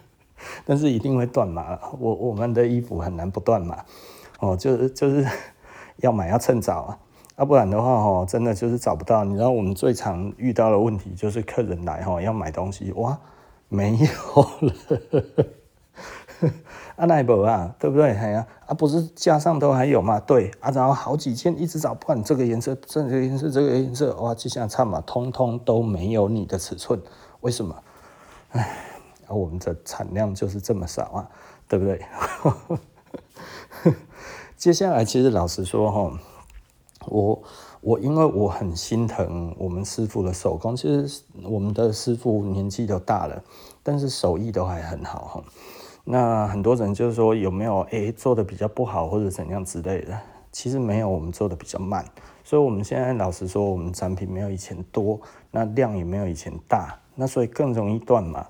[0.65, 1.79] 但是一定会断码。
[1.99, 3.83] 我我们的衣服很难不断码，
[4.39, 5.25] 哦，就是就是
[5.97, 6.97] 要买要趁早啊，
[7.37, 9.23] 要不然的话哦，真的就是找不到。
[9.23, 13.17] 你知道我们最常遇到的问题就是客人来哈要买东西哇。
[13.71, 14.07] 没有
[14.67, 15.45] 了，
[16.95, 18.09] 阿奈博啊，对不对？
[18.13, 20.19] 哎呀，啊，不是架上都还有吗？
[20.21, 26.99] 对，啊，然后好几件一直找，不管这个颜色，这个颜色，这个颜色，哇，就像差嘛，通通都没有你的尺寸，
[27.41, 27.83] 为什么？
[28.51, 28.61] 哎，
[29.27, 31.29] 啊，我们的产量就是这么少啊，
[31.67, 32.01] 对不对？
[34.57, 36.19] 接下来，其实老实说哈，
[37.07, 37.41] 我。
[37.81, 43.41] 我因为我很心疼我们师傅的手工，其实我们的师傅年纪都大了，
[43.81, 45.43] 但是手艺都还很好哈。
[46.03, 50.19] 那很多人就是说有没有诶做的比较不好或者怎样之类的，
[50.51, 52.03] 其实没有，我们做的比较慢，
[52.43, 55.17] 所以我们现在老实说，我们产品没有以前多，
[55.49, 58.47] 那量也没有以前大，那所以更容易断嘛。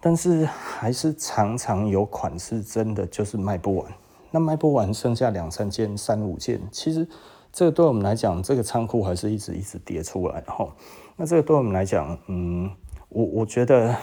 [0.00, 3.92] 但是还是常常有款式真的就是卖不完，
[4.30, 7.06] 那卖不完剩下两三件、三五件，其实。
[7.50, 10.68] 这个对我们来讲，这个仓库还是一直一直叠出来，哈。
[11.16, 12.70] 那这个对我们来讲，嗯，
[13.08, 13.96] 我我觉得，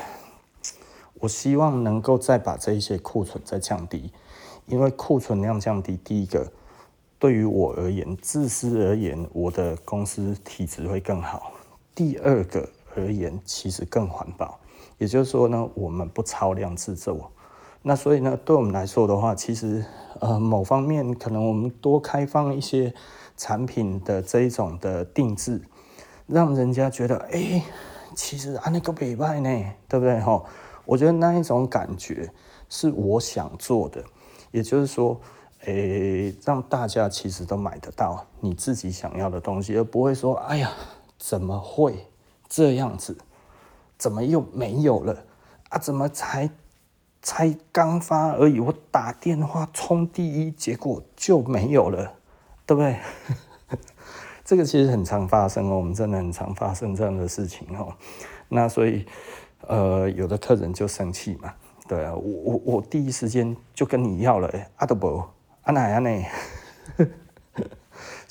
[1.19, 4.11] 我希望能够再把这一些库存再降低，
[4.65, 6.51] 因为库存量降低，第一个
[7.19, 11.53] 对于我而言，自私而言，我的公司体质会更好；
[11.93, 14.59] 第二个而言，其实更环保。
[14.97, 17.31] 也就是说呢，我们不超量制作。
[17.81, 19.85] 那所以呢，对我们来说的话，其实
[20.19, 22.93] 呃，某方面可能我们多开放一些
[23.37, 25.61] 产品的这一种的定制，
[26.25, 27.61] 让人家觉得，哎、
[28.15, 29.49] 其实啊那个北拜呢，
[29.87, 30.43] 对不对哈？
[30.85, 32.31] 我觉得那一种感觉
[32.69, 34.03] 是我想做的，
[34.51, 35.19] 也就是说，
[35.65, 40.71] 诶、让大家其实都买得到你自己想要的东西，而不会说，哎呀，
[41.19, 42.07] 怎么会
[42.55, 43.17] 这样子？
[43.97, 45.25] 怎么又没有了？
[45.69, 46.49] 啊，怎么才
[47.21, 48.59] 才刚发而已？
[48.59, 52.13] 我打电话冲第一，结果就没有了，
[52.65, 52.99] 对不对？
[54.45, 57.93] 这个其实很常发生哦，我们真的很常发生这样的事情哦。
[58.47, 59.05] 那所以。
[59.67, 61.51] 呃，有的客人就生气嘛，
[61.87, 65.27] 对啊，我我我第一时间就跟你要了，阿德伯，
[65.63, 66.29] 阿奶阿奶，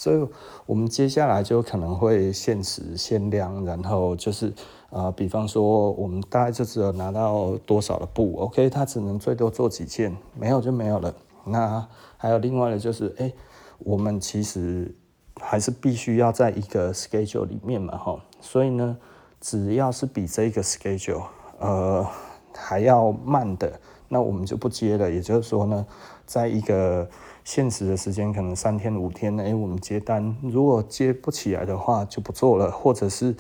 [0.05, 0.29] 所以
[0.67, 4.49] 我们接下来就可能会限时限量，然后就是
[4.91, 11.15] 啊、呃，比方说我们大概就只有拿到多少的布，OK，他只能最多做几件，没有就没有了。
[11.47, 11.89] 那
[12.19, 13.33] 还有另外的就是，哎，
[13.79, 14.95] 我们其实
[15.41, 18.99] 还是必须要在一个 schedule 里面嘛，哈，所以呢。
[19.41, 21.23] 只要是比这个 schedule
[21.59, 22.07] 呃
[22.55, 23.79] 还要慢的，
[24.09, 25.11] 那我们就不接了。
[25.11, 25.87] 也就是说呢，
[26.25, 27.07] 在一个
[27.45, 33.37] 限时的时间，可能三天五天，哎，我们接单，如果接不起来的话，就不做了；或者是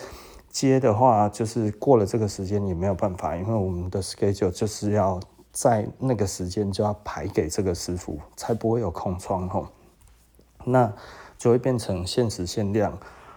[0.48, 5.18] 接的话，就是过了这个时间也没有办法，因为我们的 schedule 就是要
[5.50, 9.66] 在那个时间就要排给这个师傅，才不会有空窗吼。
[10.64, 10.92] 那
[11.36, 12.96] 就会变成限时限量。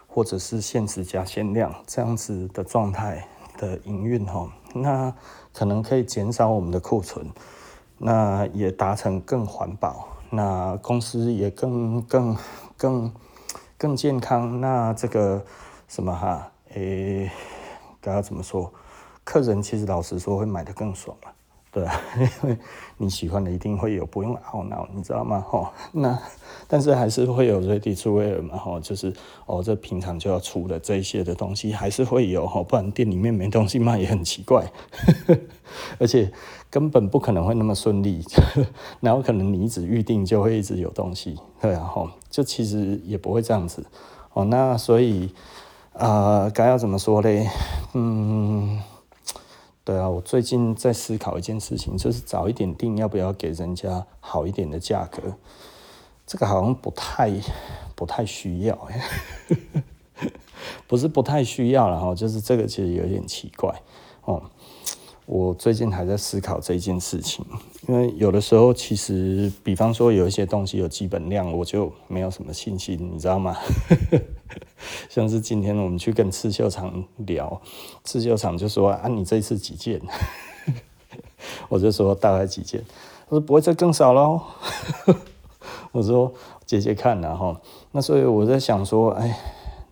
[0.09, 5.13] 或者是限时加限量这样子的状态的营运吼，那
[5.53, 7.29] 可能可以减少我们的库存，
[7.99, 12.37] 那也达成更环保，那公司也更更
[12.77, 13.11] 更
[13.77, 14.59] 更健康。
[14.61, 15.45] 那这个
[15.87, 17.31] 什么哈，诶、欸，
[18.01, 18.71] 该怎么说？
[19.23, 21.31] 客人其实老实说会买的更爽嘛。
[21.77, 21.85] 对，
[22.43, 22.57] 因为
[22.97, 25.45] 你喜欢的一定会有，不用懊恼，你知道吗？
[25.47, 26.17] 吼，那
[26.67, 29.13] 但是还是会有 ready to wear 嘛，吼，就是
[29.45, 34.71] 哦，这平常就要出的这些的东西还是会有，吼，不然店里面没东西卖也很奇怪，
[35.99, 36.31] 而且
[36.71, 38.25] 根本不可能会那么顺利，
[38.99, 43.85] 然后可能你一直预定就会一直有东西，对啊，吼，就其实也不会这样子，
[44.33, 45.31] 哦，那所以
[45.93, 47.47] 啊，该、要怎么说嘞？
[47.93, 48.79] 嗯。
[49.87, 55.33] 对啊，我最近在思考一件事情，就是早一点定要不要给人家好一点的价格。
[56.25, 57.31] 这个好像不太
[57.95, 58.77] 不太需要，
[60.87, 63.73] 不是不太需要了哈，就是这个其实有点奇怪
[64.25, 64.43] 哦。
[65.25, 67.45] 我最近还在思考这件事情，
[67.87, 73.55] 因为有的时候其实，比方说有一些东西有基本量，我就没有什么信心，你知道吗？
[75.09, 77.61] 像是今天我们去跟刺绣厂聊，
[78.03, 80.01] 刺绣厂就说：“啊，你这次几件？”
[81.69, 82.83] 我就说：“大概几件？”
[83.29, 84.41] 他说：“不会再更少喽。
[85.91, 86.33] ”我说
[86.65, 87.57] ：“姐姐看然后，
[87.91, 89.39] 那所以我在想说，哎，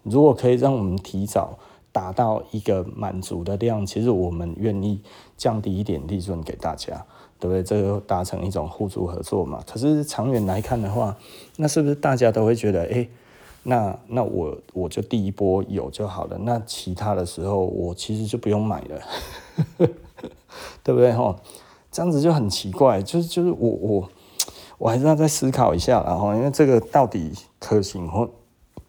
[0.04, 1.58] 如果可以让我们提早。
[1.96, 5.00] 达到一个满足的量，其实我们愿意
[5.38, 7.06] 降低一点利润给大家，
[7.40, 7.64] 对不对？
[7.64, 9.64] 这个达成一种互助合作嘛。
[9.66, 11.16] 可是长远来看的话，
[11.56, 13.08] 那是不是大家都会觉得，哎，
[13.68, 19.02] 那那我我就第一波有就好了，那其他的时候我其实就不用买了，
[20.84, 21.12] 对不对？
[21.12, 21.36] 哈，
[21.92, 24.10] 这样子就很奇怪，就是就是我我
[24.78, 28.30] 我还是要再思考一下，然后因为这个到底可行或？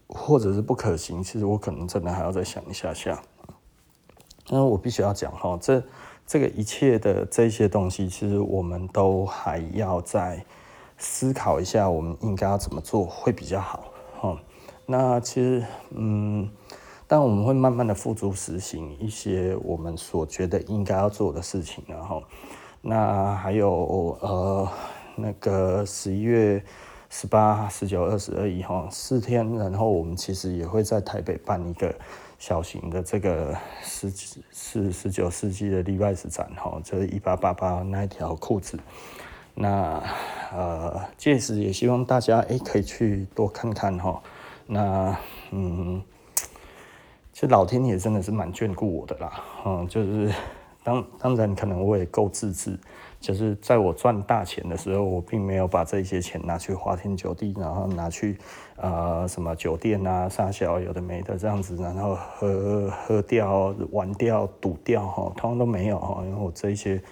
[0.09, 3.21] 或者是不可行，其实我可能真的还要再想一下下。
[4.49, 5.83] 因为我必须要讲哈，这
[6.25, 10.47] 这个一切的这些东西，其实我们都还要再
[10.97, 13.87] 思考一下，我们应该要怎么做会比较好。
[14.87, 16.49] 那其实嗯，
[17.07, 22.23] 但我们会慢慢的付诸实行一些我们所觉得应该要做的事情，然后
[22.81, 24.69] 那还有呃
[25.17, 26.63] 那个十一月。
[27.09, 31.95] 十八、十九、二十而已哈，四天，然后我们其实也会在台北办一个
[32.37, 34.13] 小型的这个十
[34.53, 38.77] 十十九世纪的 Levi's 展哈，就是一八八八那一条裤子。
[39.55, 40.03] 那
[40.53, 44.21] 呃，届时也希望大家诶可以去多看看哈。
[44.67, 45.17] 那
[45.51, 46.03] 嗯，
[47.33, 50.33] 其实老天爷真的是蛮眷顾我的啦，嗯，就是
[50.83, 52.79] 当当然可能我也够自制。
[53.19, 58.39] 就是在我赚大钱的时候，我并没有把这些钱拿去花天酒地，然后拿去
[58.77, 67.03] 呃什么酒店啊、啥小有的没的这样子，然后喝喝掉、玩掉、赌掉哈，通通都没有哈，因为我这一些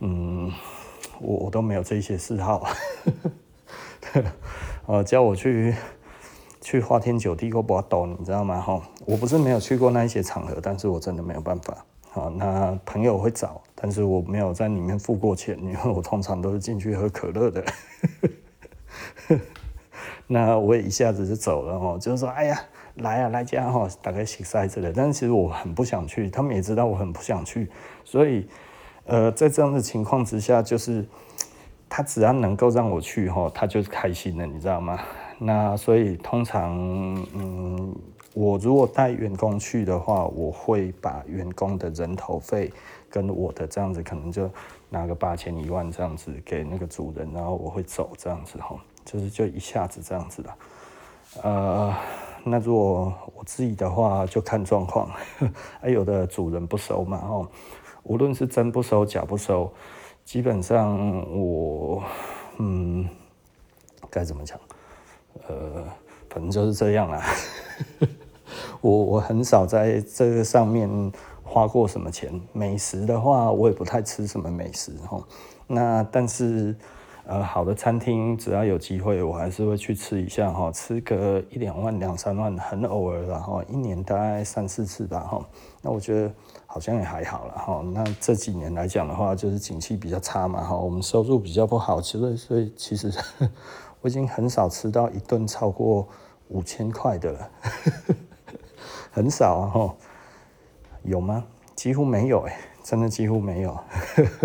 [0.00, 0.50] 嗯，
[1.20, 2.66] 我我都没有这些嗜好，
[4.86, 5.74] 呃，叫我去。
[6.64, 8.58] 去花天酒地，我不懂，你知道吗？
[8.58, 11.76] 哈，我不是没有去过那一些场合，但是我真的没有办法。
[12.10, 17.62] 好，那朋友会找，但是我没有在里面付过钱，因为我通常都是进去喝可乐的。
[20.26, 22.58] 那我也一下子就走了哦，就是说，哎呀，
[22.94, 24.90] 来啊，来家哈，大概洗塞子了。
[24.90, 27.68] 但是其实我很不想去，他们也知道我很不想去，
[28.06, 28.48] 所以，
[29.04, 31.04] 呃，在这样的情况之下，就是
[31.90, 34.98] 他只要能够让我去哈，他就开心的，你知道吗？
[35.38, 36.72] 那所以通常，
[37.34, 37.94] 嗯，
[38.34, 42.72] 我如果带员工去的话，我会把员工的人头费
[43.10, 44.48] 跟我的这样子，可能就
[44.88, 50.50] 拿个八千一万这样子给那个主人，然后我会走这样子哈，就是就一下子这样子的。
[51.42, 51.92] 呃，
[52.44, 55.10] 那如果我自己的话，就看状况，
[55.80, 57.48] 还 有的主人不收嘛，哦，
[58.04, 59.72] 无论是真不收假不收，
[60.24, 60.96] 基本上
[61.36, 62.02] 我，
[62.58, 63.08] 嗯，
[64.08, 64.58] 该怎么讲？
[65.48, 65.84] 呃，
[66.30, 67.22] 反正就是这样啦。
[68.80, 70.88] 我我很少在这个上面
[71.42, 72.40] 花过什么钱。
[72.52, 75.22] 美食的话，我也不太吃什么美食哈。
[75.66, 76.76] 那但是
[77.26, 80.70] 呃，好的餐厅只要有机会，我还是会去吃一下哈。
[80.70, 85.44] 吃个一两万、两三万，很偶尔然后一年大概三四次吧哈。
[85.80, 86.30] 那我觉得
[86.66, 87.82] 好像也还好了哈。
[87.92, 93.10] 那这几年来讲的话，就是景气比较差嘛哈，我们收入比较不好，其实所以其实。
[94.04, 96.06] 我已经很少吃到一顿超过
[96.48, 97.50] 五千块的了，
[99.10, 99.96] 很少啊吼，
[101.04, 101.42] 有吗？
[101.74, 103.74] 几乎没有哎，真的几乎没有。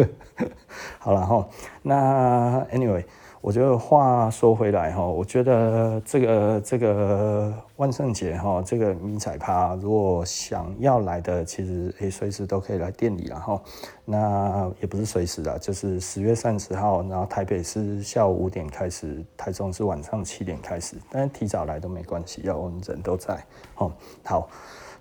[0.97, 1.45] 好了哈，
[1.81, 3.03] 那 anyway。
[3.41, 13.61] 我觉得话说回来哈，我觉得这个这个万圣节哈，这个迷彩趴，如果想要来的，其实诶随时都可以来店里了哈。
[14.03, 23.41] 那也不是随时啦，就是十月三十号，然后台北是下午五点开始，台中是晚上七点开始，但是提早来都没关系，要我们人都在。
[23.73, 23.91] 好，
[24.25, 24.49] 好，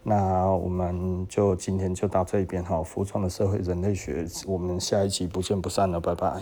[0.05, 6.41] 那我们就今天就到这边哈，服装的社会人类学，我们下一集不见不散了，拜拜。